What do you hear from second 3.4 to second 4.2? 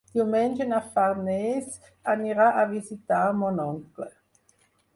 mon oncle.